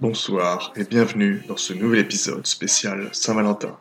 [0.00, 3.78] bonsoir et bienvenue dans ce nouvel épisode spécial Saint-Valentin.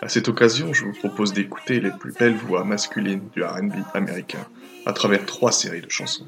[0.00, 4.46] À cette occasion, je vous propose d'écouter les plus belles voix masculines du RB américain
[4.86, 6.26] à travers trois séries de chansons.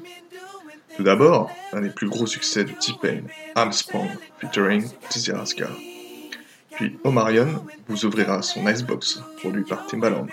[0.95, 3.21] Tout d'abord, un des plus gros succès de T-Pain,
[3.55, 4.09] Armstrong,
[4.39, 5.71] featuring Dizzy Rascal.
[6.71, 10.27] Puis Omarion vous ouvrira son Icebox, produit par Timbaland.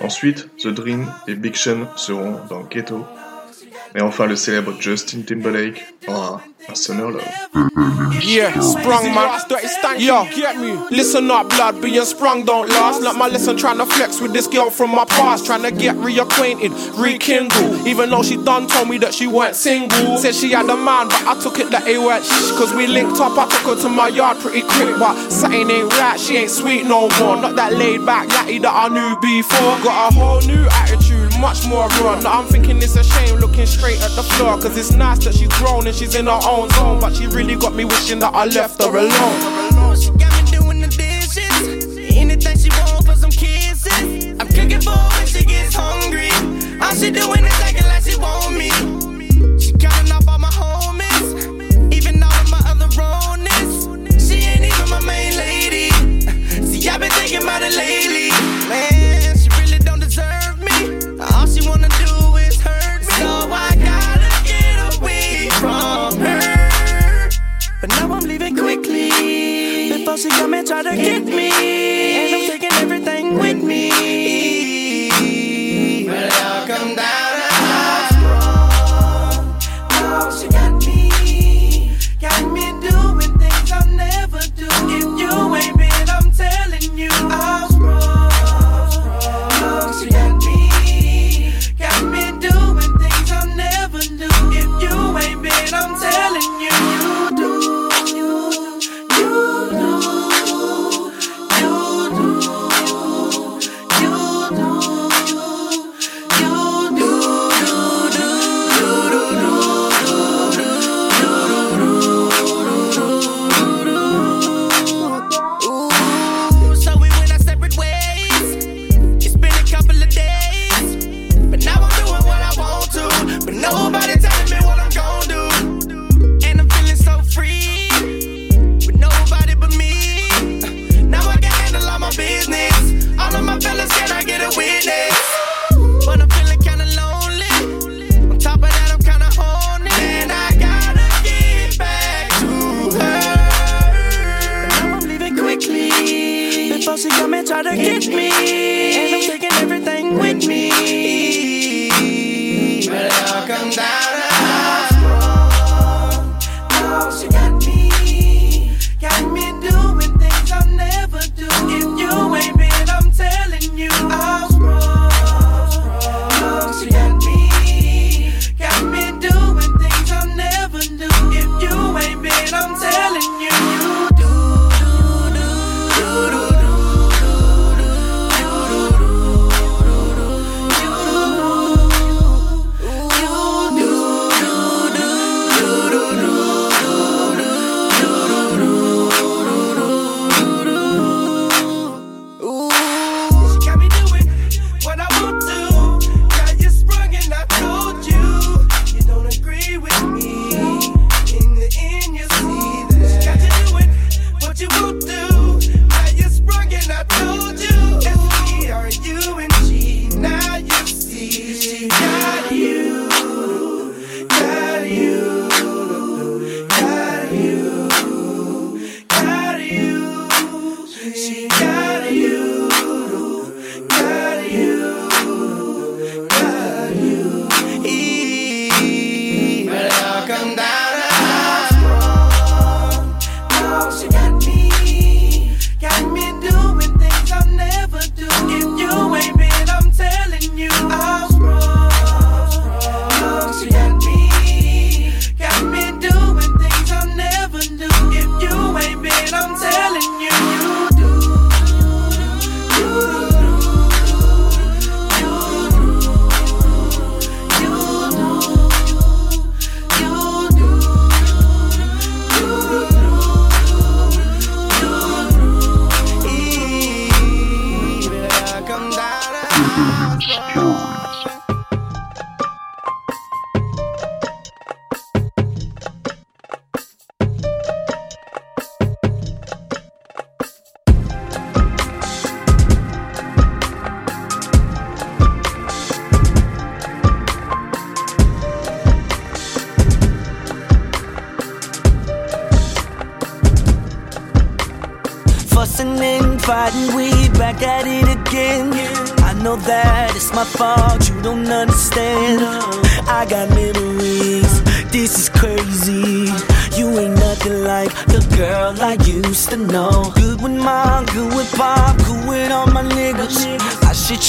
[0.00, 3.06] Ensuite, The Dream et Big Sean seront dans Ghetto.
[3.94, 6.78] Et enfin, le célèbre Justin Timberlake aura Love.
[6.78, 8.18] Mm-hmm.
[8.22, 9.40] Yeah, sprung man.
[9.98, 10.72] Yo, get me.
[10.96, 13.02] Listen up, blood, being sprung don't last.
[13.02, 15.44] Not my lesson trying to flex with this girl from my past.
[15.44, 17.86] Trying to get reacquainted, rekindle.
[17.86, 20.18] Even though she done told me that she weren't single.
[20.18, 22.52] Said she had a man, but I took it that it weren't shh.
[22.52, 24.98] Cause we linked up, I took her to my yard pretty quick.
[24.98, 27.36] But something ain't right, she ain't sweet no more.
[27.36, 29.78] Not that laid back yatty that I knew before.
[29.84, 32.14] Got a whole new attitude, much more raw.
[32.20, 34.54] Now I'm thinking it's a shame looking straight at the floor.
[34.60, 37.00] Cause it's nice that she's grown and she's in her own zone.
[37.00, 39.96] But she really got me wishing that I left her alone.
[39.96, 41.98] She got me doing the dishes.
[42.16, 44.38] Anything she want for some kisses.
[44.38, 46.30] I'm cooking for when she gets hungry.
[46.80, 47.81] All she doing is like
[70.64, 72.41] try to get me.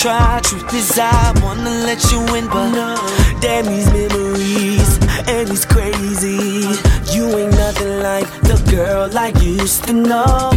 [0.04, 2.74] Try, truth is I wanna let you in, but
[3.40, 4.98] damn these memories,
[5.30, 6.68] and it's crazy.
[7.16, 10.53] You ain't nothing like the girl I used to know.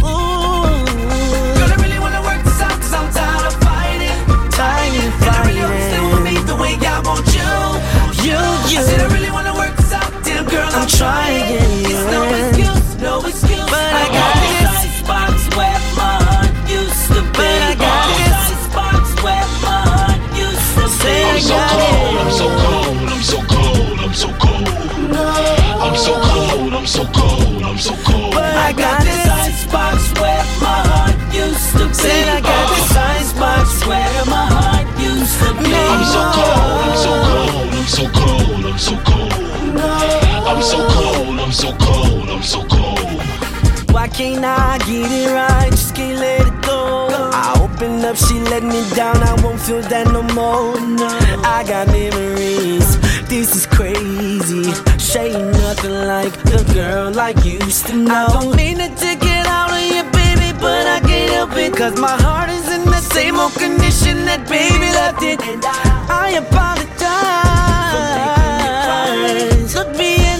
[41.67, 43.21] So cold, I'm so cold.
[43.91, 45.71] Why can't I get it right?
[45.71, 47.07] Just can't let it go.
[47.33, 49.17] I open up, she let me down.
[49.17, 50.75] I won't feel that no more.
[51.45, 52.97] I got memories.
[53.27, 54.71] This is crazy.
[54.97, 58.27] She ain't nothing like the girl I used to know.
[58.27, 61.75] I don't mean to take it out on you, baby, but I can't help it.
[61.75, 65.41] Cause my heart is in the same old condition that baby left it.
[65.41, 66.87] And I apologize.
[69.75, 70.36] Look me in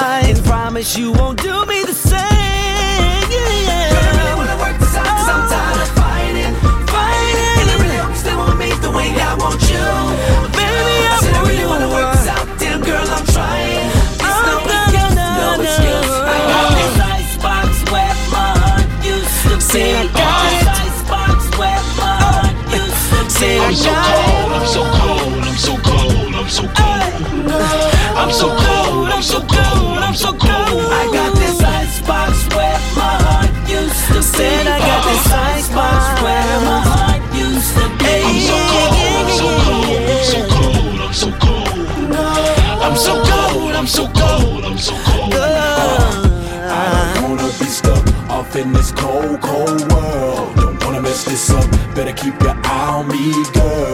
[0.00, 2.20] my and promise you won't do me the same.
[3.30, 5.52] Yeah, Girl, I really wanna work this out, cause I'm oh.
[5.52, 6.54] tired of fighting.
[6.88, 7.56] Fighting.
[7.60, 9.86] And I really hope you stay with me the way I want you.
[10.56, 11.68] Baby, I I said I really you.
[11.68, 13.88] wanna work this out, damn girl, I'm trying.
[14.16, 15.62] It's Oh, no no, excuse, no, no no.
[15.68, 16.12] excuse.
[16.32, 16.52] I oh.
[16.52, 19.60] got this icebox where my heart used to be.
[19.72, 20.68] Say I got This it.
[20.80, 23.30] icebox where my heart used to be.
[23.36, 26.99] Say I I'm so cold, I'm so cold, I'm so cold, I'm so cold.
[27.48, 30.92] I'm so cold, I'm so cold, I'm so cold.
[30.92, 34.22] I got this icebox where my heart used to be.
[34.22, 38.20] Said I got this icebox where my heart used to be.
[38.20, 41.70] I'm so cold, I'm so cold, I'm so cold, I'm so cold.
[42.82, 45.34] I'm so cold, I'm so cold, I'm so cold.
[45.34, 50.56] I don't wanna be stuck off in this cold, cold world.
[50.56, 51.68] Don't wanna mess this up.
[51.94, 53.89] Better keep your eye on me, girl.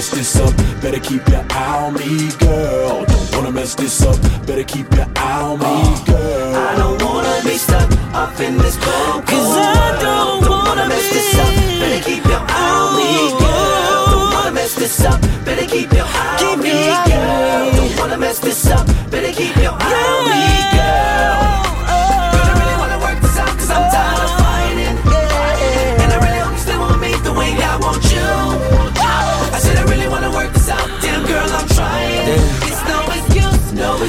[0.00, 0.56] Don't mess this up.
[0.80, 3.04] Better keep your eye on me, girl.
[3.04, 4.16] Don't wanna mess this up.
[4.46, 6.54] Better keep your eye on me, uh, girl.
[6.56, 10.00] I don't wanna be stuck up in this cold, Cause I world.
[10.00, 11.54] don't wanna mess be- this up.
[11.80, 14.06] Better keep your eye on me, oh, girl.
[14.16, 14.54] Don't wanna oh.
[14.54, 15.20] mess this up.
[15.44, 17.76] Better keep your eye Keep on me, your eye on girl.
[17.76, 18.86] Don't wanna mess this up.
[19.10, 20.79] Better keep your eye on me, girl.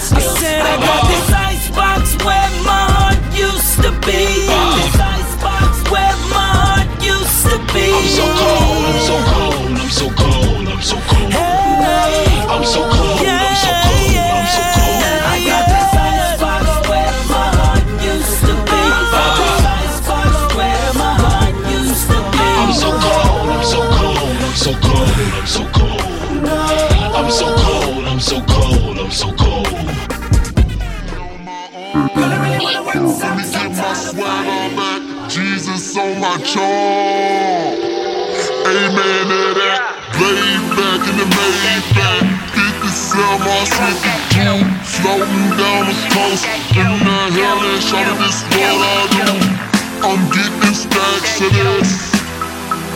[0.10, 4.26] No said I got this icebox where my heart used to be.
[4.82, 7.86] This icebox where my heart used to be.
[7.94, 8.71] I'm so cold,
[36.22, 37.82] my charm.
[38.62, 39.98] Amen to that.
[40.22, 42.30] Laid back in the Maybach.
[42.54, 44.62] 57 Mars with the two.
[45.02, 46.46] Floating down the coast.
[46.78, 49.34] In the hellish, all of this what I do.
[50.06, 52.14] I'm getting stacks of this.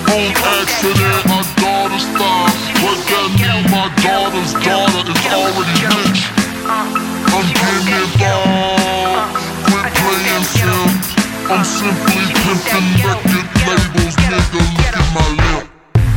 [0.05, 0.29] On
[0.62, 2.53] accident, my daughter's fine.
[2.86, 3.65] What that mean?
[3.74, 6.29] My daughter's daughter is already rich.
[6.70, 9.34] I'm getting involved.
[9.65, 11.14] Quit playing sim.
[11.48, 14.40] I'm simply pimping record labels, nigga.
[14.54, 15.68] Look at my lip.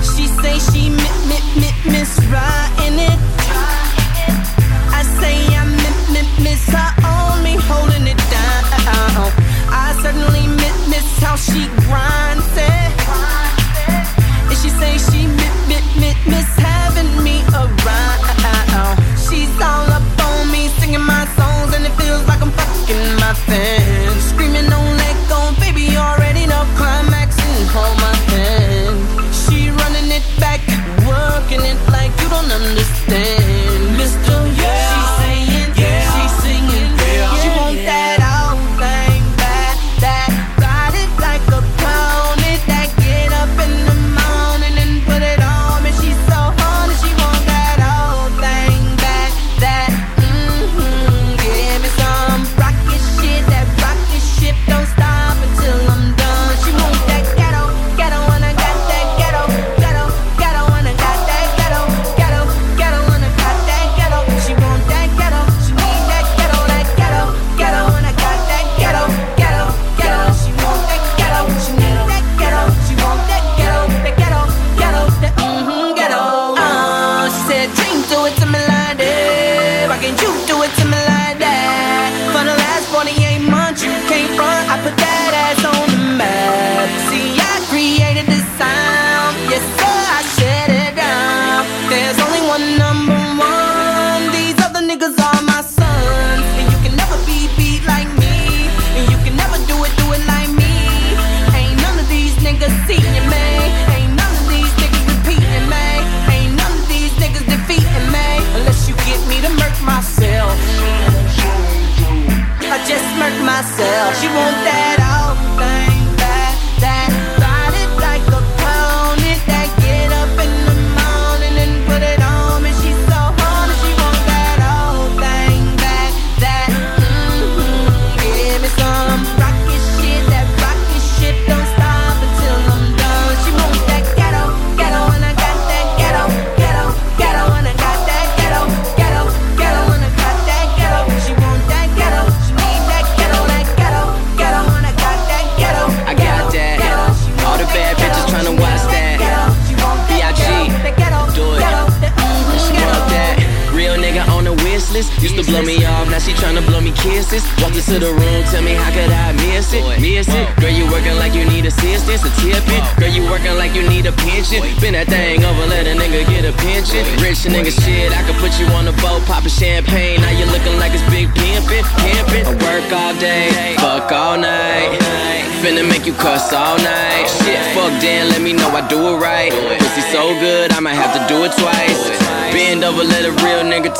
[0.03, 3.19] She say she mi mi mi miss riding it.
[4.99, 9.33] I say I mi mi miss her on me holding it down.
[9.71, 12.38] I certainly miss miss how she grinds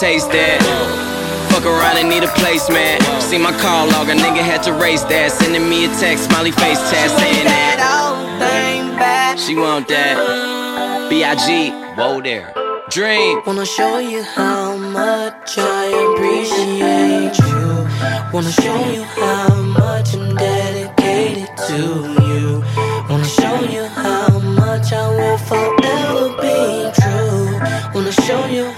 [0.01, 0.63] taste that.
[1.51, 3.03] Fuck around and need a placement.
[3.21, 5.33] See my call log, a nigga had to race that.
[5.33, 7.79] Sending me a text, smiley face chat saying that that.
[7.83, 9.39] all thing back.
[9.39, 11.11] She want that.
[11.11, 11.71] B.I.G.
[11.99, 12.53] Whoa there.
[12.91, 13.43] Dream.
[13.45, 17.69] Wanna show you how much I appreciate you.
[18.33, 21.83] Wanna show you how much I'm dedicated to
[22.29, 22.63] you.
[23.11, 27.59] Wanna show you how much I will forever be true.
[27.95, 28.78] Wanna show you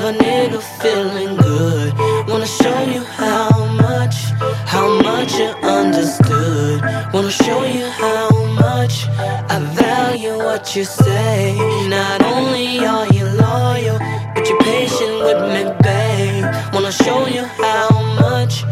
[0.00, 1.92] Have a nigga feeling good.
[2.26, 4.16] Wanna show you how much,
[4.64, 6.80] how much you understood.
[7.12, 9.06] Wanna show you how much
[9.54, 11.54] I value what you say.
[11.90, 13.98] Not only are you loyal,
[14.34, 16.46] but you're patient with me, babe.
[16.72, 17.90] Wanna show you how
[18.22, 18.64] much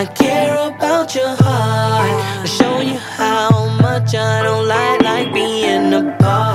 [0.00, 2.48] I care about your heart.
[2.48, 6.49] Show you how much I don't like like being apart.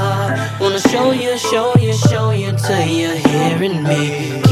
[0.90, 4.45] Show you, show you, show you till you're hearing me.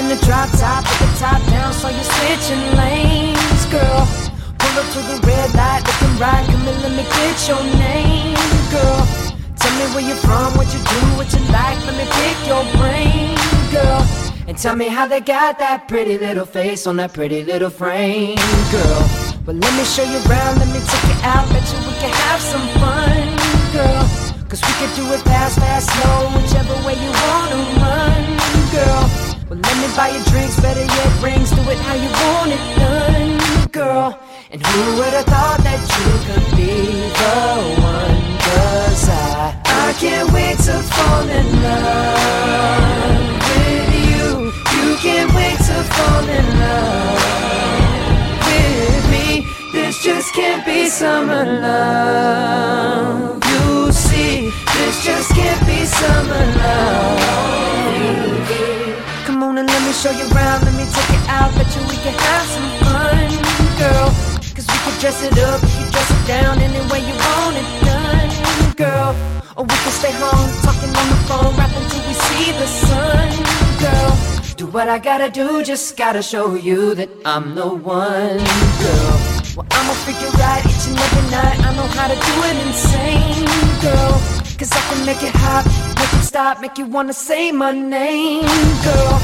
[0.00, 4.06] In the drop top the top down, so you're switching lanes, girl.
[4.58, 6.46] Pull up to the red light, looking right,
[6.82, 8.36] let me get your name,
[8.70, 9.19] girl.
[9.80, 13.32] Me where you're from, what you do, what you like, let me pick your brain,
[13.72, 14.04] girl.
[14.46, 18.36] And tell me how they got that pretty little face on that pretty little frame,
[18.68, 19.00] girl.
[19.46, 22.12] Well, let me show you around, let me take you out, bet you we can
[22.12, 23.24] have some fun,
[23.72, 24.04] girl.
[24.52, 28.20] Cause we can do it fast, fast, slow, whichever way you wanna run,
[28.68, 29.02] girl.
[29.48, 32.64] Well, let me buy you drinks, better yet rings, do it how you want it
[32.76, 34.20] done, girl.
[34.50, 36.68] And who would have thought that you could be
[37.16, 38.29] the one?
[38.50, 44.52] Cause I, I can't wait to fall in love with you.
[44.76, 47.22] You can't wait to fall in love
[48.46, 49.46] with me.
[49.72, 53.42] This just can't be summer love.
[53.52, 57.20] You see, this just can't be summer love.
[59.26, 61.82] Come on and let me show you around, let me take it out, bet you
[61.82, 63.28] we can have some fun,
[63.78, 64.29] girl.
[64.90, 68.74] Can dress it up, we can dress it down any way you want it done,
[68.74, 69.14] girl.
[69.56, 73.30] Or we can stay home, talking on the phone, rapping till we see the sun,
[73.78, 74.10] girl.
[74.56, 78.42] Do what I gotta do, just gotta show you that I'm the one,
[78.82, 79.14] girl.
[79.54, 83.46] Well, I'ma figure out each and every night, I know how to do it insane,
[83.86, 84.14] girl.
[84.58, 85.64] Cause I can make it hot,
[86.00, 88.42] make it stop, make you wanna say my name,
[88.82, 89.14] girl.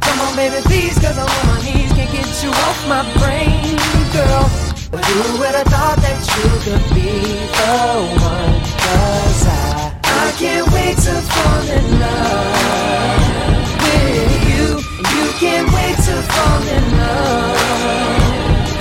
[0.00, 3.76] Come on, baby, please, cause I'm on my knees, can't get you off my brain,
[4.14, 4.69] girl.
[4.90, 7.22] But who would have thought that you could be
[7.54, 8.58] the one?
[8.82, 13.30] Cause I, I can't wait to fall in love
[13.86, 14.82] with you.
[15.14, 17.54] You can't wait to fall in love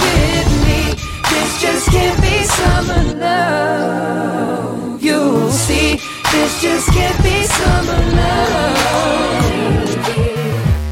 [0.02, 0.98] with me.
[1.30, 4.98] This just can't be summer love.
[5.04, 6.02] You'll see,
[6.32, 8.98] this just can't be summer love.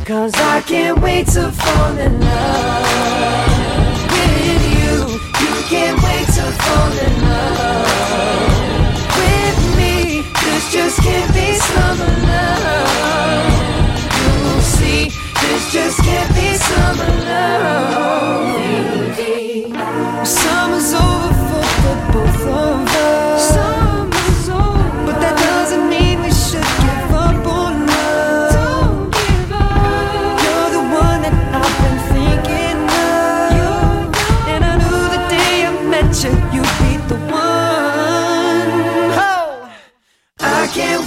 [0.05, 2.97] Cause I can't wait to fall in love
[4.88, 5.00] you.
[5.44, 7.88] You can't wait to fall in love
[9.20, 9.94] with me.
[10.46, 13.51] This just can't be summer love.
[14.20, 15.01] You'll see,
[15.41, 18.08] this just can't be summer love.
[20.27, 23.87] Summer's over for the both of us.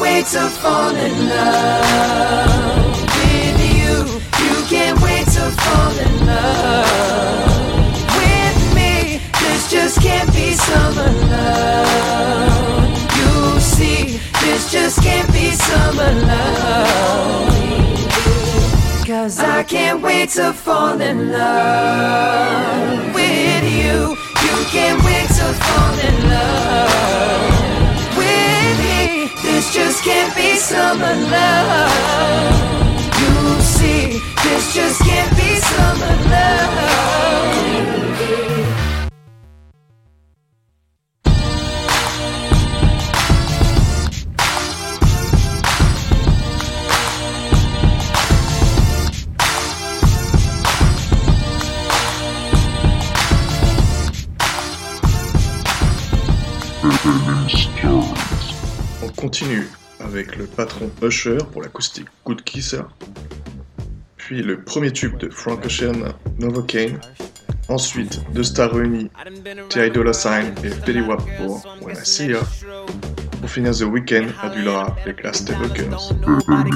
[0.01, 3.93] Wait to fall in love with you.
[4.45, 7.47] You can't wait to fall in love
[8.17, 9.21] with me.
[9.41, 12.89] This just can't be summer love.
[13.19, 17.51] You see, this just can't be summer love.
[19.07, 24.17] Cause I can't wait to fall in love with you.
[24.47, 27.60] You can't wait to fall in love.
[29.71, 31.93] This just can't be summer love.
[33.21, 37.50] You see, this just can't be summer love.
[59.21, 59.69] Continue
[60.03, 62.81] avec le patron Usher pour l'acoustique Good Kisser,
[64.17, 66.99] puis le premier tube de Frank Ocean, Novocaine,
[67.69, 69.11] ensuite deux stars réunies,
[69.69, 69.91] T.I.
[69.91, 72.41] Dolla Sign et Fetty Wap pour When I See Ya,
[73.41, 76.15] pour finir The Weeknd à du Lara avec Last Evokers.
[76.27, 76.71] Nobody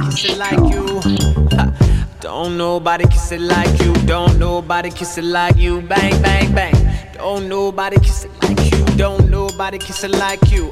[10.52, 10.70] you.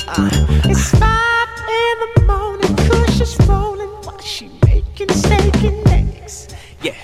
[1.81, 5.55] In the morning, Kush is rolling while she making steak
[5.89, 6.49] eggs.
[6.83, 6.97] Yeah.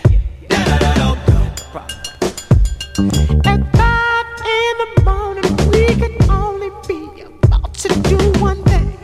[3.44, 8.98] At five in the morning, we can only be about to do one thing.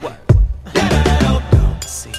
[0.00, 0.16] What?
[1.84, 2.12] See,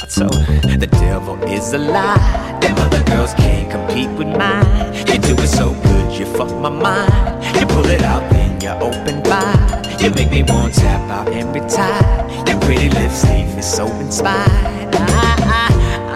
[0.00, 2.58] I told her the devil is a lie.
[2.60, 4.94] Them other girls can't compete with mine.
[5.08, 7.44] You do it so good, you fuck my mind.
[7.60, 10.00] You pull it out, then you open wide.
[10.00, 12.46] You make me want to tap out and retire.
[12.46, 14.94] Your pretty lips leave me so inspired.
[14.94, 15.36] I,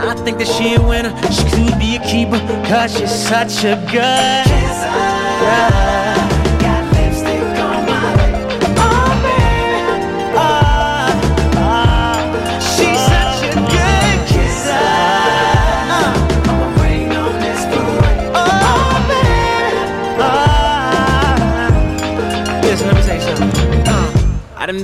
[0.05, 1.11] I, I think that she a winner.
[1.33, 5.86] She could be a keeper, cause she's such a good kisser.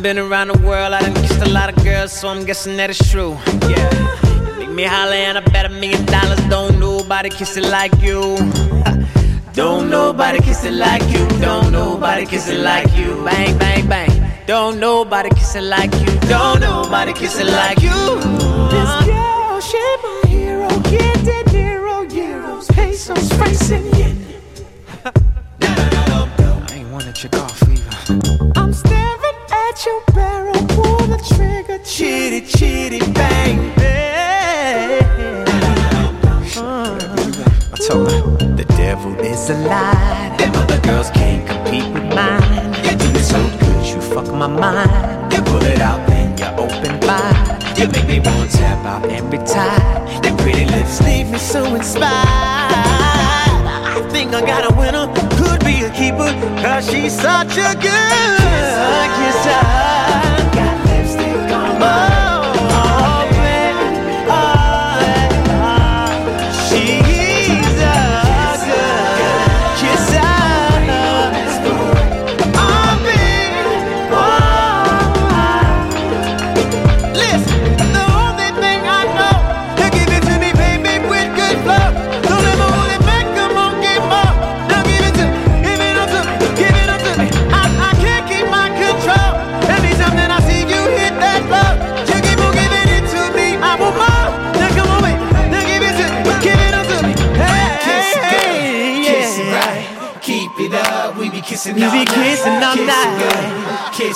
[0.02, 2.90] Been around the world, I done kissed a lot of girls, so I'm guessing that
[2.90, 3.38] it's true.
[3.70, 4.48] Yeah.
[4.48, 6.40] You make me holler and I bet a million dollars.
[6.48, 8.36] Don't nobody kiss it like you.
[9.52, 11.24] Don't nobody kiss it like you.
[11.38, 13.22] Don't nobody kiss it like you.
[13.24, 14.32] Bang, bang, bang.
[14.46, 16.18] Don't nobody kiss it like you.
[16.28, 17.90] Don't nobody kiss it like you.
[18.72, 20.68] This girl, she my hero.
[20.90, 24.18] Get De Niro, euros, pesos, francs, and yen.
[25.04, 27.61] I ain't wanna check off
[29.72, 35.02] staring at your barrel, pull the trigger, chitty, chitty, bang, bang.
[37.72, 38.22] I told her
[38.56, 40.34] the devil is a lie.
[40.38, 42.74] Them other girls can't compete with mine.
[42.84, 45.32] You do so good, you fuck my mind.
[45.32, 47.78] You pull it out, then you open wide.
[47.78, 50.22] You make me want to tap out and retire.
[50.24, 52.12] Your pretty lips leave me so inspired.
[53.94, 55.06] I think I got a winner,
[56.02, 58.12] a keeper, cause she's such a good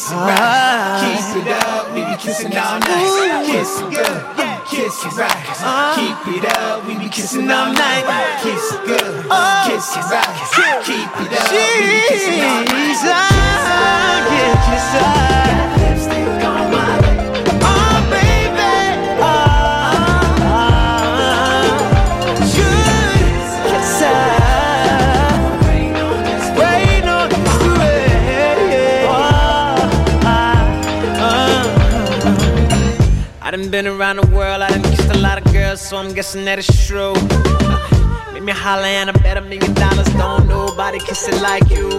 [0.07, 0.39] kiss it right.
[0.39, 1.03] Ah.
[1.03, 3.47] Keep it up, we be kissing all night.
[3.47, 4.63] Kiss it good, ah.
[4.71, 5.35] kiss it right.
[5.99, 8.07] Keep it up, we be kissing all night.
[8.43, 9.27] Kiss it good,
[9.67, 10.31] kiss it right.
[10.87, 11.59] Keep it up, we
[11.91, 13.03] be kissing all night.
[14.31, 15.17] Yeah, kiss her.
[15.57, 15.76] Lipstick
[33.83, 36.59] been around the world, I done kissed a lot of girls, so I'm guessing that
[36.59, 37.13] it's true.
[38.33, 40.07] Make me holler and I bet a million dollars.
[40.15, 41.91] Don't nobody kiss it like you.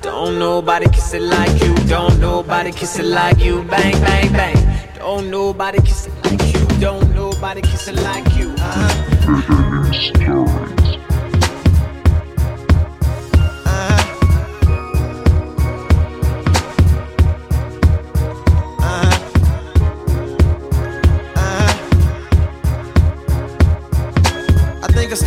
[0.00, 1.74] Don't nobody kiss it like you.
[1.88, 3.64] Don't nobody kiss it like you.
[3.64, 4.56] Bang, bang, bang.
[4.96, 6.64] Don't nobody kiss it like you.
[6.78, 8.54] Don't nobody kiss it like you.
[8.56, 10.83] Uh-huh.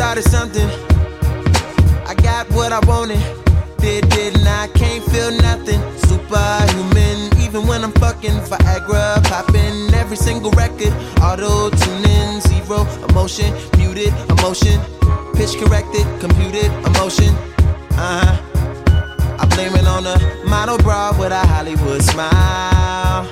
[0.07, 0.69] Started something.
[2.07, 3.19] I got what I wanted.
[3.77, 4.67] Did, didn't I?
[4.67, 5.81] Can't feel nothing.
[6.07, 10.93] Superhuman, even when I'm fucking Viagra, popping every single record.
[11.19, 14.79] Auto tuning, zero emotion, muted emotion,
[15.35, 17.35] pitch corrected, computed emotion.
[17.99, 19.39] Uh huh.
[19.41, 20.15] I blame it on a
[20.45, 23.27] model bra with a Hollywood smile.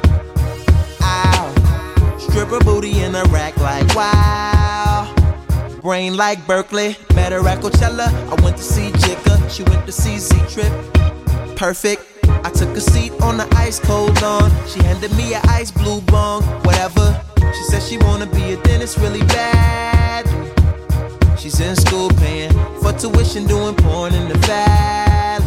[1.02, 2.18] Ow.
[2.20, 5.15] Stripper booty in a rack like wow.
[5.86, 8.08] Brain like Berkeley, met her at Coachella.
[8.08, 10.74] I went to see Jigga, she went to see Z Trip.
[11.56, 12.02] Perfect.
[12.44, 14.50] I took a seat on the ice cold lawn.
[14.68, 17.24] She handed me a ice blue bong, whatever.
[17.38, 20.26] She said she wanna be a dentist really bad.
[21.38, 25.46] She's in school paying for tuition, doing porn in the valley.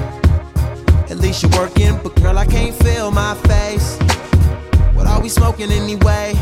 [1.11, 3.99] At least you're working, but girl, I can't feel my face.
[4.95, 6.35] What are we smoking anyway?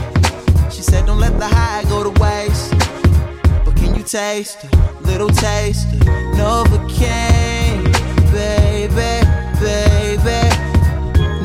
[0.71, 2.86] She said, Don't let the high go to waste.
[4.07, 4.65] Taste
[5.03, 5.89] little taste
[6.39, 7.83] Novocaine,
[8.31, 9.27] baby,
[9.59, 10.49] baby?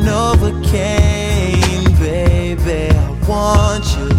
[0.06, 4.10] Novocaine, baby, I want you.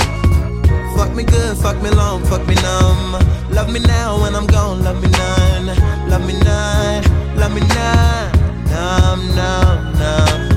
[0.96, 3.12] Fuck me good, fuck me long, fuck me numb.
[3.52, 5.66] Love me now when I'm gone, love me none.
[6.10, 7.04] Love me none,
[7.36, 8.32] love me none.
[8.70, 10.48] Numb, numb, numb.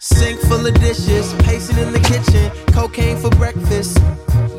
[0.00, 4.00] Sink full of dishes, pacing in the kitchen, cocaine for breakfast.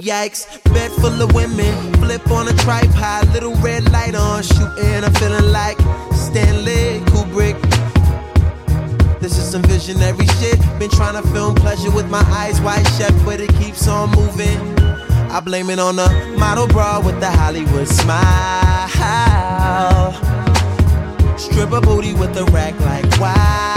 [0.08, 5.04] Yikes, bed full of women, flip on a tripod, little red light on, shooting.
[5.04, 5.78] I'm feeling like
[6.14, 7.60] Stanley Kubrick.
[9.20, 10.58] This is some visionary shit.
[10.80, 14.58] Been trying to film pleasure with my eyes wide shut, but it keeps on moving.
[15.30, 16.08] I blame it on the
[16.40, 18.88] model bra with the Hollywood smile.
[21.38, 23.77] Stripper booty with a rack like wow.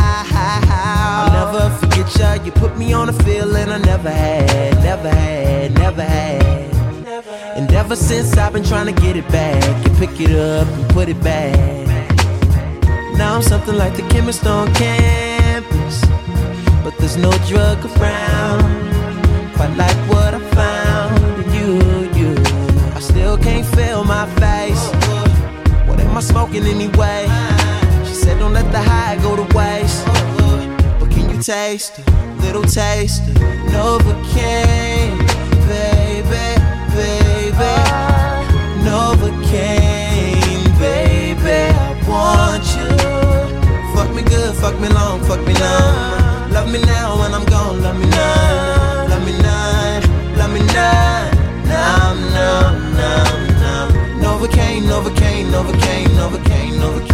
[1.53, 2.35] Never forget ya.
[2.45, 6.45] You put me on a feeling I never had, never had, never had.
[7.57, 10.89] And ever since I've been trying to get it back, you pick it up and
[10.91, 11.89] put it back.
[13.19, 16.05] Now I'm something like the chemist on campus,
[16.85, 18.63] but there's no drug around.
[19.57, 21.71] Quite like what I found in you,
[22.15, 22.35] you.
[22.95, 24.85] I still can't feel my face.
[25.89, 27.27] What am I smoking anyway?
[28.07, 30.20] She said, Don't let the high go to waste.
[31.41, 31.99] But can you taste
[32.43, 33.23] little taste
[33.73, 35.17] Novocaine,
[35.67, 36.61] baby,
[36.95, 37.75] baby?
[38.85, 42.93] Novocaine, baby, I want you.
[43.95, 46.53] Fuck me good, fuck me long, fuck me numb.
[46.53, 49.09] Love me now when I'm gone, love me none.
[49.09, 50.03] Love me none,
[50.37, 51.37] love me none.
[51.73, 53.91] Numb, numb, numb, numb.
[54.21, 57.10] Novocaine, Novocaine, Novocaine, Novocaine, Novocaine.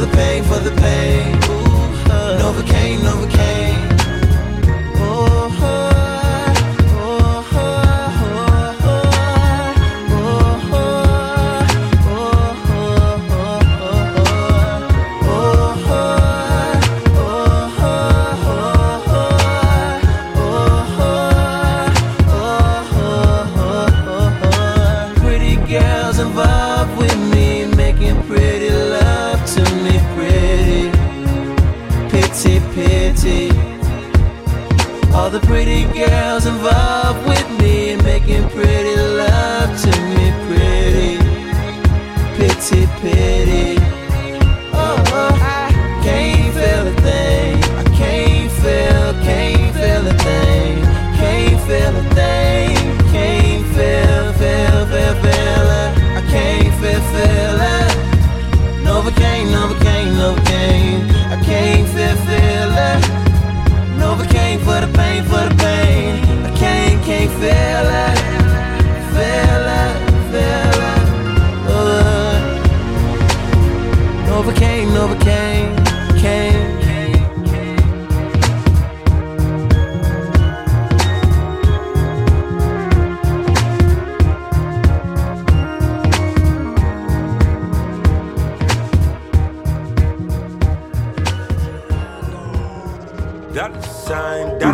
[0.00, 1.39] The pain, for the pain.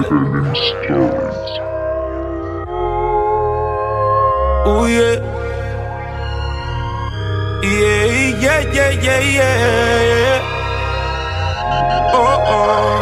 [0.08, 1.32] Sign, dollar.
[4.66, 5.16] Oh yeah.
[7.62, 10.40] Yeah, yeah, yeah, yeah, yeah.
[12.14, 12.98] Oh, oh.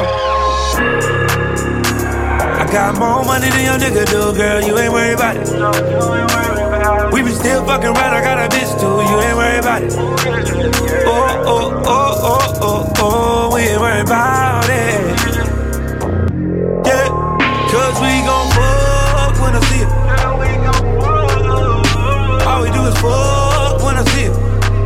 [2.60, 4.60] I got more money than your nigga do, girl.
[4.62, 7.12] You ain't worried about it.
[7.12, 8.12] We be still fucking right.
[8.12, 9.02] I got a bitch too.
[9.10, 9.92] You ain't worried about it.
[11.06, 13.54] Oh, oh, oh, oh, oh, oh.
[13.54, 15.53] We ain't worried about it.
[17.94, 19.88] Yeah, cause we gon' fuck when I see it.
[22.46, 24.34] All we do is fuck when I see it.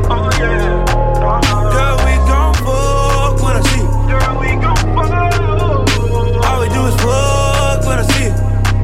[0.09, 3.90] Girl, we gon' fuck when I see it.
[4.09, 6.44] Girl, we gon' fuck.
[6.44, 8.35] All we do is fuck when I see it.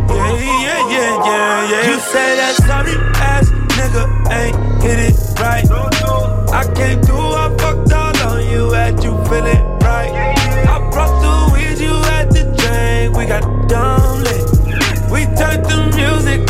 [0.08, 1.90] Yeah, yeah, yeah, yeah, yeah.
[1.90, 5.73] You say that sorry ass nigga ain't hit it right.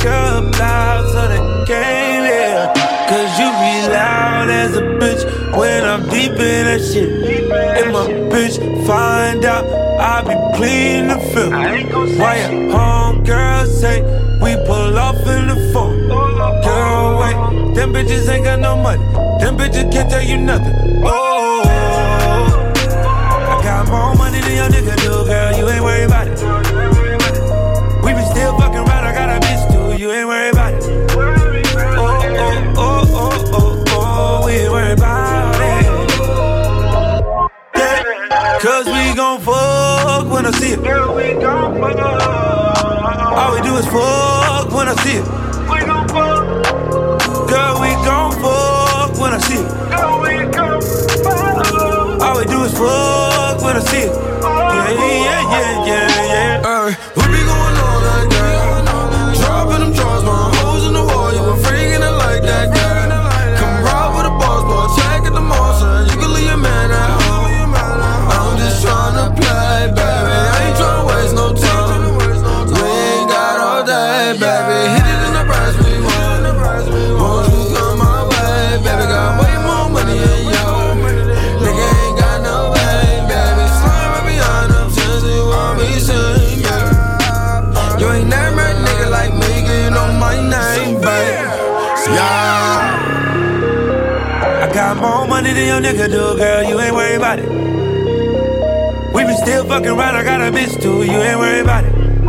[0.06, 2.72] Up loud so they came here.
[3.08, 5.22] Cause you be loud as a bitch
[5.56, 7.08] when I'm deep in that shit.
[7.52, 9.64] And my bitch find out
[10.00, 12.18] I be pleading the fifth.
[12.18, 14.02] Why your homegirl say
[14.42, 16.08] we pull off in the phone?
[16.08, 19.02] Girl, wait, them bitches ain't got no money.
[19.40, 20.74] Them bitches can't tell you nothing.
[21.04, 21.62] Oh,
[23.50, 25.58] I got more money than your nigga do, girl.
[25.58, 26.93] You ain't worried about it.
[29.96, 30.82] You ain't worried about it.
[31.16, 34.46] Oh, oh, oh, oh, oh, oh.
[34.46, 35.84] We ain't worried about it.
[37.76, 40.78] Yeah, cause we gon' fuck when I see it.
[40.84, 41.14] All
[43.54, 45.24] we do is fuck when I see it.
[45.70, 46.44] We gon' fuck.
[47.48, 49.68] Girl, we gon' fuck when I see it.
[52.20, 54.12] All we do is fuck when I see it.
[54.42, 56.62] Yeah, yeah, yeah, yeah, yeah.
[56.64, 56.96] Ay,
[95.74, 96.62] your nigga do, girl.
[96.62, 97.48] You ain't worried about it.
[99.12, 100.14] We be still fucking right.
[100.14, 101.02] I got a bitch too.
[101.02, 101.92] You ain't worried about it.
[101.94, 102.28] Oh,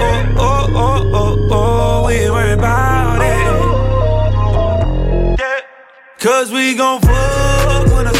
[0.00, 2.06] oh, oh, oh, oh, oh.
[2.06, 3.34] We ain't worried about it.
[6.18, 8.12] Cause we gon' fuck when I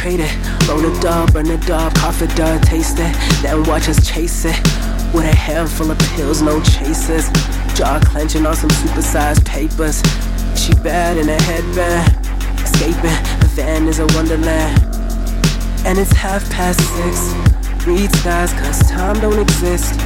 [0.00, 0.66] Trade it.
[0.66, 3.14] Roll a dub, burn a dub, cough it dub, taste it.
[3.42, 4.56] Then watch us chase it.
[5.12, 7.28] With a handful of pills, no chasers.
[7.74, 10.00] Jaw clenching on some supersized papers.
[10.58, 12.08] She bad in a headband.
[12.64, 14.82] Escaping, the van is a wonderland.
[15.84, 17.86] And it's half past six.
[17.86, 20.00] Read skies, cause time don't exist.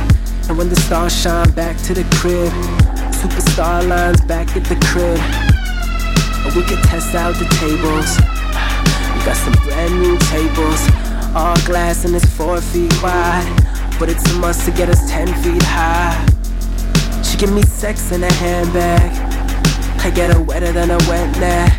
[0.49, 2.51] And when the stars shine back to the crib,
[3.15, 5.21] superstar lines back at the crib.
[6.45, 8.19] And we can test out the tables.
[9.15, 10.89] We got some brand new tables.
[11.35, 13.47] All glass and it's four feet wide.
[13.99, 16.15] But it's a must to get us ten feet high.
[17.23, 19.11] She give me sex in a handbag.
[20.01, 21.73] I get her wetter than a wet net.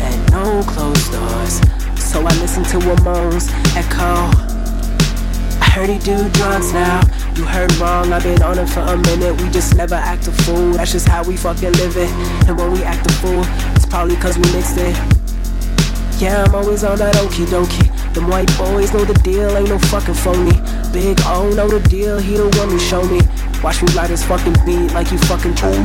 [0.00, 1.60] And no closed doors.
[1.98, 4.28] So I listen to her moans echo.
[5.60, 7.00] I heard he do drugs now.
[7.36, 9.40] You heard wrong, I've been on it for a minute.
[9.40, 10.72] We just never act a fool.
[10.72, 12.10] That's just how we fucking live it.
[12.48, 15.19] And when we act a fool, it's probably cause we mixed it.
[16.20, 17.88] Yeah, I'm always on that okie dokie.
[18.12, 20.52] Them white boys know the deal, ain't no fucking phony.
[20.92, 23.22] Big O know the deal, he the one who show me.
[23.64, 25.80] Watch me light this fucking beat like you fucking me.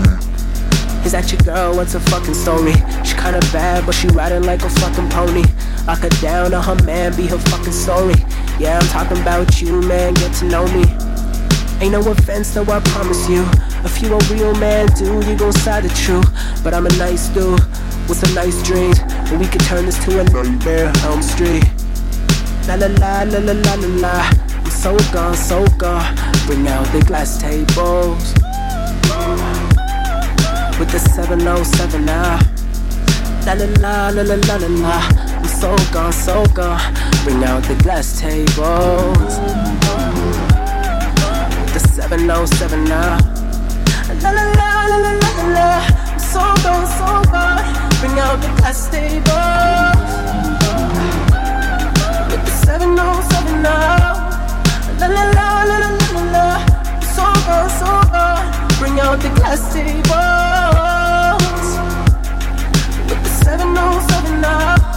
[1.07, 1.77] Is that your girl?
[1.77, 2.73] What's a fucking story?
[3.07, 5.45] She kinda bad, but she riding like a fucking pony.
[5.87, 8.19] Lock her down on her man, be her fucking story.
[8.59, 10.83] Yeah, I'm talking about you, man, get to know me.
[11.79, 13.47] Ain't no offense, though, I promise you.
[13.87, 16.27] If you a real man, dude, you gon' side the truth.
[16.61, 17.63] But I'm a nice dude
[18.07, 18.99] with some nice dreams.
[19.29, 21.63] And we could turn this to a nightmare, Elm Street.
[22.67, 24.15] La la la la la la la la.
[24.63, 26.15] I'm so gone, so gone.
[26.45, 28.33] Bring out the glass tables
[30.79, 32.39] with the 707 now.
[33.45, 34.97] La la la la la la la la.
[35.37, 36.81] I'm so gone, so gone.
[37.23, 39.37] Bring out the glass tables.
[41.73, 43.17] The 707 now.
[44.21, 45.67] La la la la la la la.
[46.11, 47.84] I'm so gone, so gone.
[48.05, 49.25] Bring out the glass tables.
[52.29, 54.29] With the 707 now.
[54.99, 56.45] La la la la la la la.
[57.01, 58.45] So gone, so gone.
[58.77, 60.05] Bring out the glass tables
[63.09, 64.94] with the 707 now.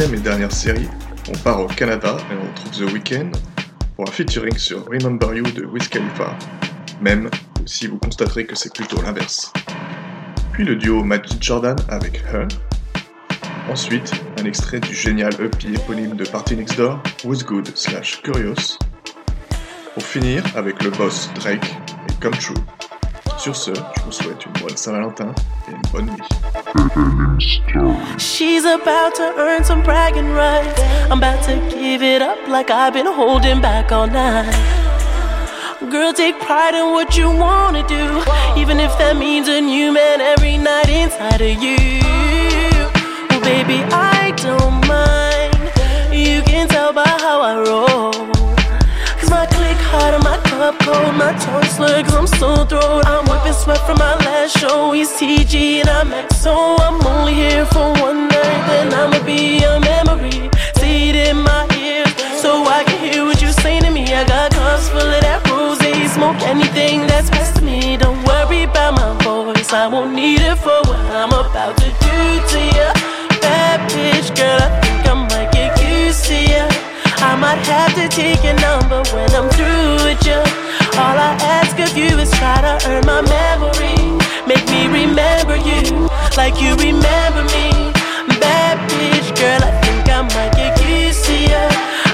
[0.00, 0.88] Et dernière série,
[1.28, 3.30] on part au Canada et on retrouve The Weeknd
[3.94, 6.36] pour un featuring sur Remember You de Wiz Khalifa,
[7.00, 7.30] même
[7.64, 9.52] si vous constaterez que c'est plutôt l'inverse.
[10.52, 12.48] Puis le duo Magic Jordan avec Her.
[13.70, 18.78] Ensuite, un extrait du génial EP éponyme de Party Next Door, Who's Good slash Curious.
[19.94, 21.72] Pour finir avec le boss Drake
[22.08, 22.54] et Come True.
[23.44, 25.34] Sur ce, je vous souhaite une bonne Saint-Valentin
[25.68, 27.38] et une bonne nuit.
[28.16, 30.80] She's about to earn some bragging rights.
[31.10, 34.50] I'm about to give it up like I've been holding back all night.
[35.90, 38.22] Girl, take pride in what you wanna do,
[38.56, 42.00] even if that means a new man every night inside of you.
[43.28, 45.52] Well, baby, I don't mind.
[46.10, 47.93] You can tell by how I roll.
[50.64, 53.04] Cause my cause I'm so throat.
[53.04, 54.92] I'm whipping sweat from my last show.
[54.92, 56.80] He's TG and I'm XO.
[56.80, 60.48] I'm only here for one night, then I'ma be a memory.
[60.76, 62.08] Say it in my ears
[62.40, 64.04] so I can hear what you say to me.
[64.14, 65.84] I got cups full of that rose.
[66.14, 67.98] Smoke anything that's best to me.
[67.98, 69.70] Don't worry about my voice.
[69.70, 72.18] I won't need it for what I'm about to do
[72.52, 72.88] to you.
[73.42, 75.03] Bad bitch, girl, I think
[77.34, 80.38] I might have to take your number when I'm through with you.
[81.02, 83.98] All I ask of you is try to earn my memory.
[84.46, 86.06] Make me remember you
[86.38, 87.90] like you remember me.
[88.38, 91.64] Bad bitch, girl, I think I might get used to you.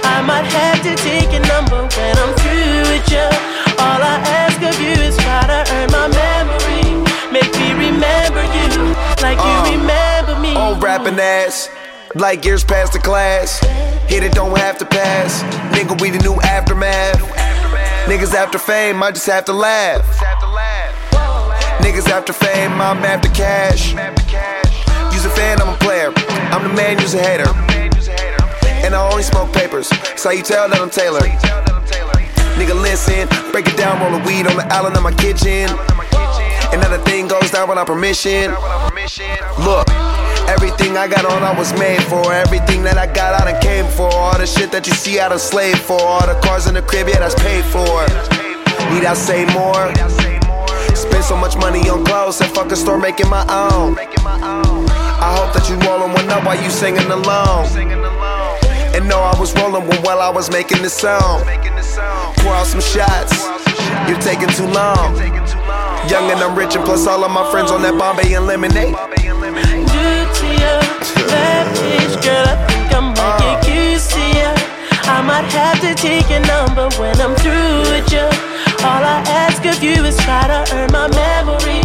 [0.08, 3.28] I might have to take your number when I'm through with you.
[3.76, 6.96] All I ask of you is try to earn my memory.
[7.28, 10.56] Make me remember you like you Uh, remember me.
[10.56, 11.68] Old rapping ass,
[12.14, 13.60] like years past the class.
[14.08, 15.42] Hit it, don't have to pass.
[15.74, 17.20] Nigga, we the new aftermath.
[18.06, 20.04] Niggas after fame, I just have to laugh.
[21.80, 23.92] Niggas after fame, I'm after cash.
[25.12, 26.12] Use a fan, I'm a player.
[26.52, 27.48] I'm the man, use a hater.
[28.84, 29.88] And I only smoke papers.
[30.20, 31.20] So you tell that I'm Taylor.
[32.58, 35.70] Nigga, listen, break it down, roll the weed on the island of my kitchen.
[36.72, 38.50] And now the thing goes down without permission.
[39.64, 39.88] Look,
[40.50, 42.32] everything I got on, I was made for.
[42.32, 44.10] Everything that I got, I done came for.
[44.12, 46.00] All the shit that you see, I done slaved for.
[46.00, 48.02] All the cars in the crib, yeah, that's paid for.
[48.90, 49.94] Need I say more?
[50.94, 53.96] Spend so much money on clothes and fuck a store making my own.
[53.98, 57.66] I hope that you rolling one up while you singing along.
[58.94, 61.46] And know I was rolling one while I was making this song.
[62.42, 63.32] Pour out some shots,
[64.08, 65.14] you're taking too long.
[66.10, 68.96] Young and I'm rich, and plus all of my friends on that Bombay and lemonade.
[75.80, 78.28] To take your number when I'm through with you.
[78.84, 81.80] All I ask of you is try to earn my memory.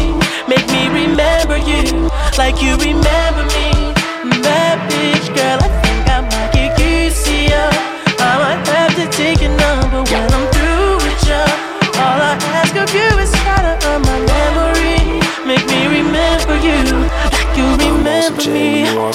[0.47, 3.14] Make me remember you like you remember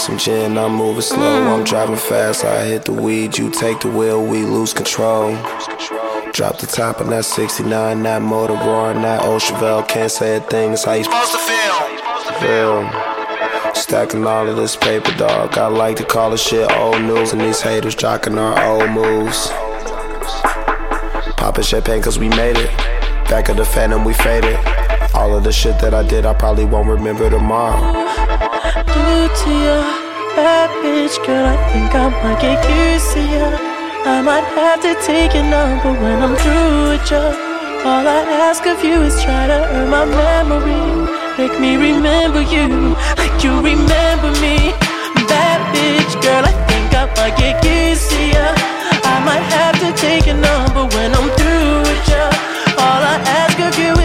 [0.00, 1.18] some gin, I'm moving slow.
[1.18, 1.58] Mm.
[1.58, 3.36] I'm driving fast, I hit the weed.
[3.36, 5.32] You take the wheel, we lose control.
[6.32, 9.86] Drop the top on that 69, that motor roaring, that old Chevelle.
[9.86, 11.74] Can't say a thing, it's how you supposed to feel.
[12.40, 13.74] Feel.
[13.74, 15.58] Stacking all of this paper, dog.
[15.58, 19.48] I like to call this shit old news, and these haters jocking our old moves.
[21.36, 22.70] Popping champagne cause we made it.
[23.28, 24.58] Back of the phantom, we faded.
[25.14, 27.99] All of the shit that I did, I probably won't remember tomorrow.
[28.70, 29.82] Due to your
[30.38, 33.46] bad bitch, girl, I think I might get used to you.
[34.06, 37.26] I might have to take your number when I'm through with you.
[37.82, 40.86] All I ask of you is try to earn my memory.
[41.36, 44.70] Make me remember you like you remember me.
[45.26, 48.48] Bad bitch, girl, I think I might get used to you.
[49.02, 52.26] I might have to take your number when I'm through with you.
[52.78, 53.99] All I ask of you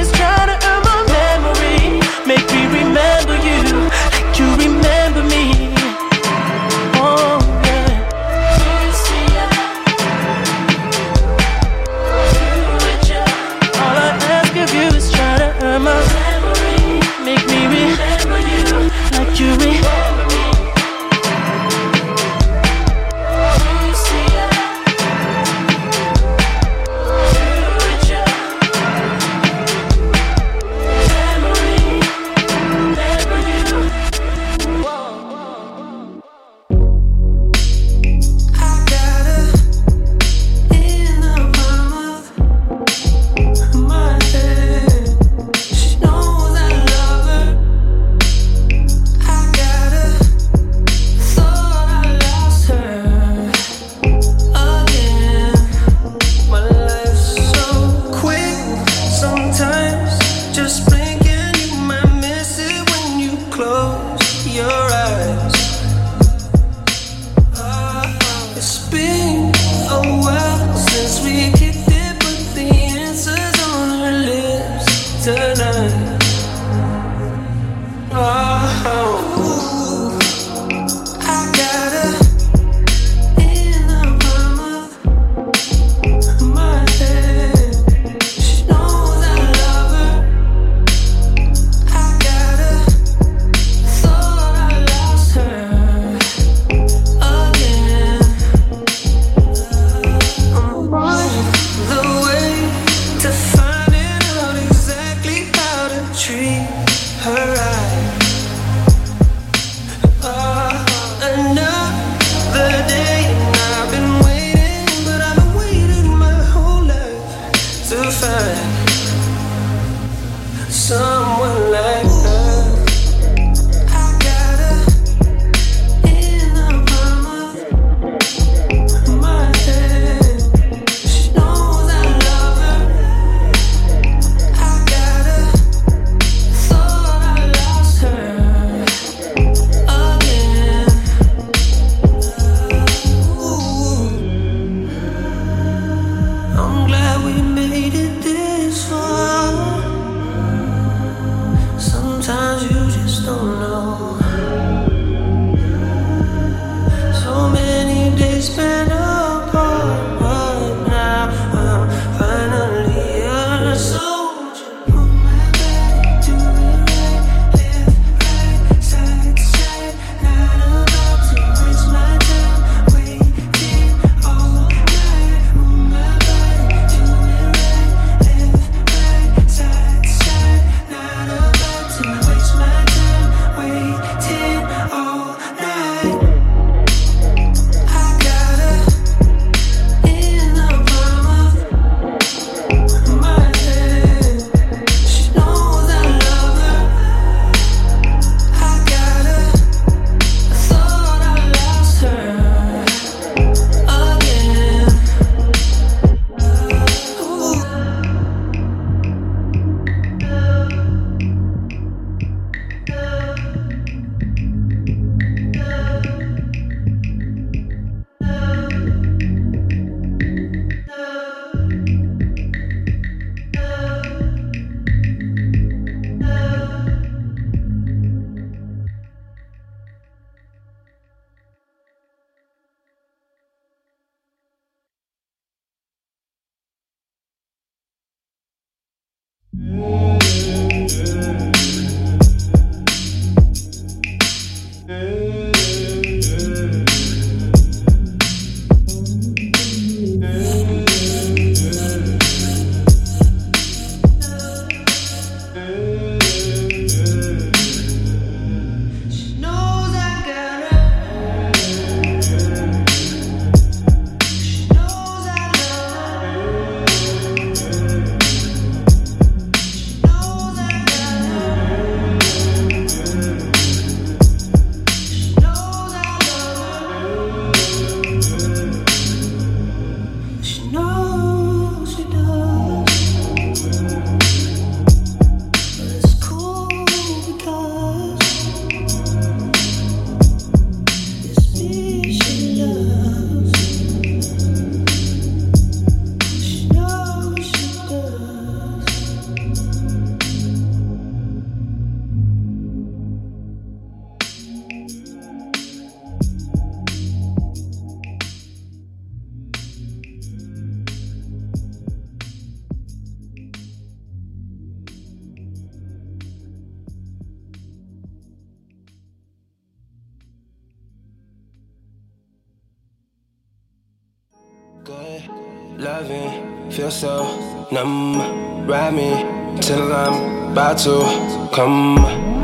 [326.85, 328.67] feel so numb.
[328.67, 331.97] Ride me till I'm about to come.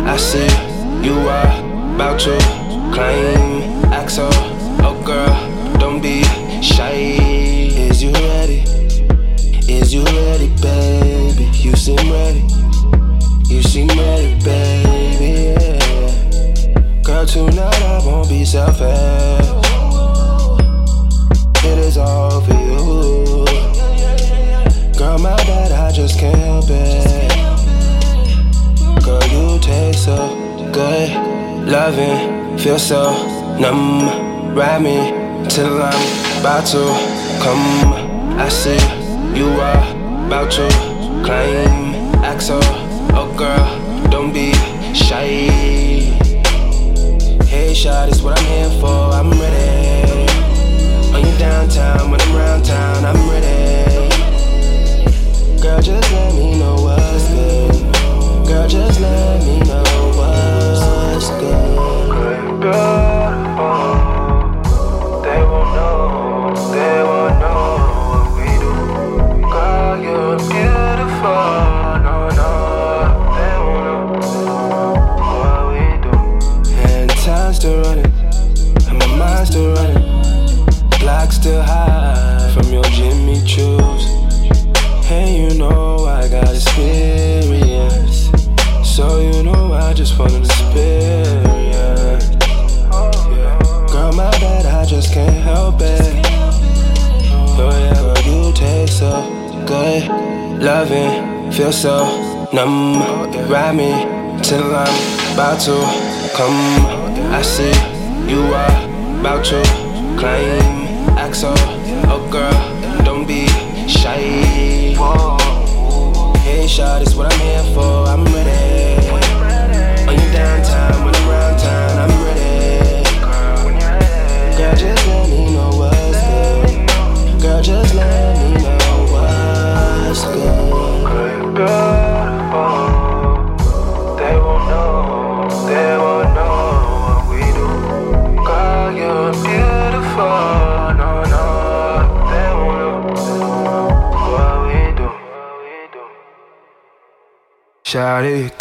[0.08, 0.50] I see
[1.06, 2.38] you are about to
[2.94, 3.64] claim
[3.94, 4.30] axle.
[4.84, 6.24] Oh girl, don't be
[6.62, 7.18] shy.
[7.88, 8.64] Is you ready?
[9.68, 11.46] Is you ready, baby?
[11.54, 12.44] You seem ready.
[13.48, 15.54] You seem ready, baby.
[15.62, 17.02] Yeah.
[17.04, 19.70] Girl, tonight I won't be selfish.
[26.02, 27.32] Just can't help it.
[29.06, 30.18] Girl, you taste so
[30.74, 31.10] good.
[31.68, 33.02] Loving, feel so
[33.60, 34.56] numb.
[34.56, 34.97] Ride me
[35.47, 36.82] till I'm about to
[37.43, 37.93] come.
[38.39, 38.82] I see
[39.38, 40.68] you are about to
[41.24, 41.93] claim
[42.24, 42.62] Axel,
[43.14, 44.54] Oh, girl, don't be
[44.95, 45.49] shy.
[47.45, 49.02] Hey, shot is what I'm here for.
[49.20, 50.26] I'm ready.
[51.14, 53.61] On you downtown when I'm round town, I'm ready.
[55.72, 56.61] Girl, just let me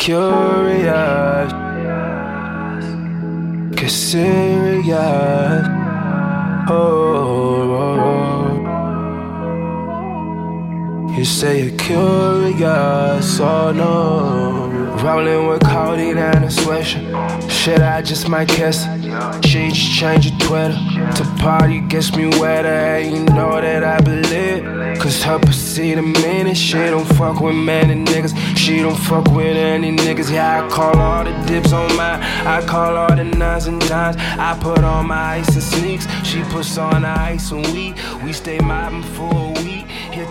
[0.00, 1.52] curious,
[3.76, 5.66] get serious.
[6.72, 8.00] Oh, oh,
[11.04, 11.16] oh.
[11.16, 14.49] you say you're curious, oh no.
[15.02, 17.50] Rolling with codeine and a sweatshirt.
[17.50, 18.98] Shit, I just might kiss her.
[19.42, 20.74] She just change your Twitter
[21.16, 22.68] to party gets me wetter.
[22.68, 24.98] And you know that I believe.
[25.00, 26.60] Cause her pussy the meanest.
[26.62, 28.36] She don't fuck with many niggas.
[28.58, 30.30] She don't fuck with any niggas.
[30.30, 32.20] Yeah, I call all the dips on mine.
[32.46, 34.16] I call all the nines and dimes.
[34.18, 36.06] I put on my ice and sneaks.
[36.26, 37.94] She puts on the ice and we.
[38.22, 39.69] We stay mobbing for a week.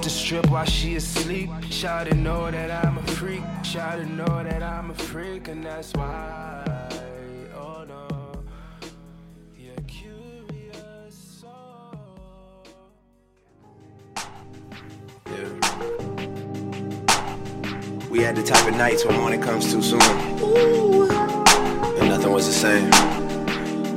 [0.10, 1.52] The strip while she asleep.
[1.70, 3.44] Shawty know that I'm a freak.
[3.62, 6.64] Shawty know that I'm a freak, and that's why.
[7.54, 8.08] Oh no.
[18.10, 20.02] We had the type of nights when morning comes too soon.
[22.00, 23.29] And nothing was the same.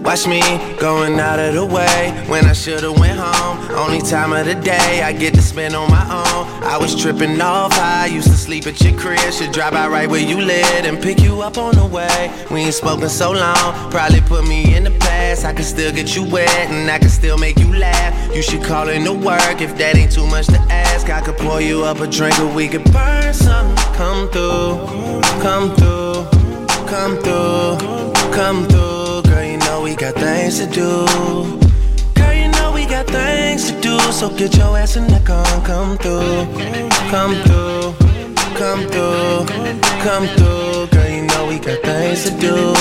[0.04, 0.40] Watch me
[0.80, 3.58] going out of the way when I should've went home.
[3.70, 6.64] Only time of the day I get to spend on my own.
[6.64, 7.72] I was tripping off.
[7.72, 9.20] high, used to sleep at your crib.
[9.32, 12.34] Should drive out right where you live and pick you up on the way.
[12.50, 13.90] We ain't spoken so long.
[13.92, 15.44] Probably put me in the past.
[15.44, 18.34] I can still get you wet and I can still make you laugh.
[18.34, 21.08] You should call in to work if that ain't too much to ask.
[21.10, 23.74] I could pour you up a drink or we could burn some.
[23.94, 26.26] Come through, come through,
[26.88, 29.01] come through, come through.
[29.92, 31.04] We got things to do.
[32.14, 33.98] Girl, you know we got things to do.
[34.10, 36.46] So get your ass in the car come through,
[37.10, 37.92] come through,
[38.56, 39.44] come through,
[40.00, 40.86] come through.
[40.86, 42.72] Girl, you know we got things to do.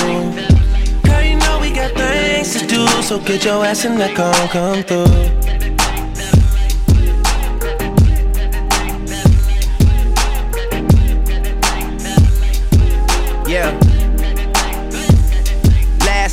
[1.06, 2.86] Girl, you know we got things to do.
[3.02, 5.81] So get your ass in the car come through.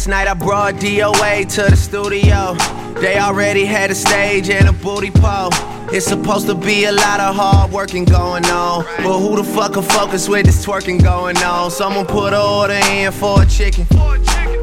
[0.10, 2.55] Night I brought DOA to the studio.
[2.99, 5.51] They already had a stage and a booty pole.
[5.91, 8.86] It's supposed to be a lot of hard working going on.
[8.97, 11.70] But who the fuck can focus with this twerking going on?
[11.70, 13.86] Someone put an order in for a chicken.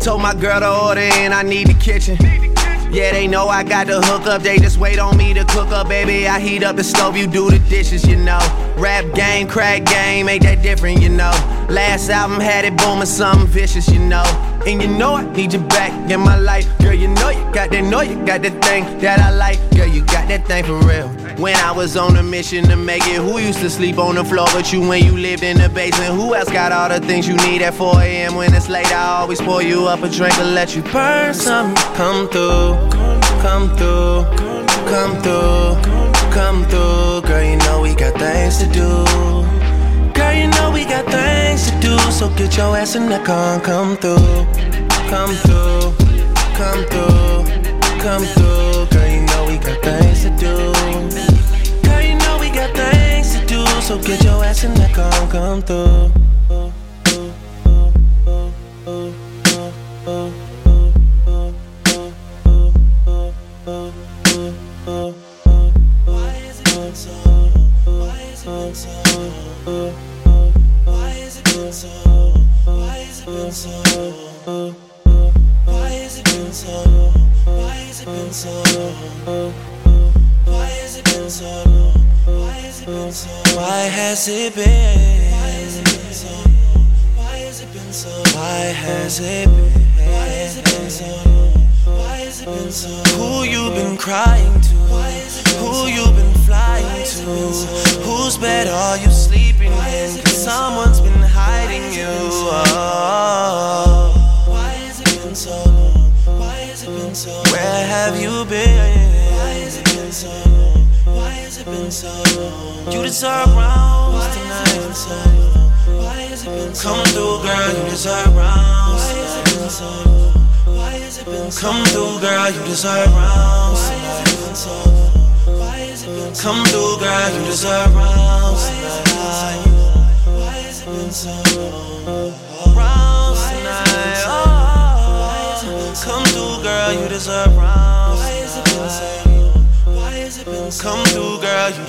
[0.00, 2.16] Told my girl to order in, I need the kitchen.
[2.92, 5.68] Yeah, they know I got the hook up, they just wait on me to cook
[5.68, 6.26] up, baby.
[6.26, 8.38] I heat up the stove, you do the dishes, you know.
[8.78, 11.32] Rap game, crack game, ain't that different, you know.
[11.68, 14.24] Last album had it booming, something vicious, you know.
[14.66, 16.66] And you know I need you back in my life.
[16.80, 19.60] Girl, you know you got that, know you got that thing that I like.
[19.70, 21.06] Girl, you got that thing for real.
[21.38, 24.24] When I was on a mission to make it, who used to sleep on the
[24.24, 26.14] floor but you when you lived in the basement?
[26.14, 28.34] Who else got all the things you need at 4 a.m.
[28.34, 28.92] when it's late?
[28.92, 31.72] I always pour you up a drink and let you burn some.
[31.94, 32.74] Come through,
[33.42, 34.24] come through,
[34.90, 35.80] come through,
[36.32, 37.22] come through.
[37.22, 39.45] Girl, you know we got things to do.
[40.36, 43.96] You know we got things to do, so get your ass in the car, come
[43.96, 44.44] through,
[45.08, 45.94] come through,
[46.60, 47.44] come through,
[48.04, 48.86] come through.
[48.92, 50.54] Girl, you know we got things to do.
[51.86, 55.28] Girl, you know we got things to do, so get your ass in the car,
[55.30, 56.12] come through.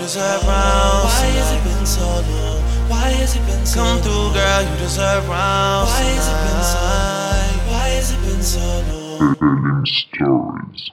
[0.07, 1.19] Deserve rounds.
[1.19, 2.61] Why has it been so long?
[2.89, 5.91] Why has it been so Come through, girl, you deserve rounds.
[5.91, 7.51] Why has it been so long?
[7.67, 9.85] Why has it been so long?
[9.85, 10.91] Stories.